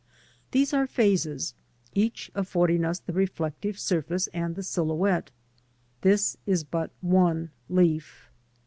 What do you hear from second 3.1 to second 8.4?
reflective surface and the silhouette; this is but one leaf.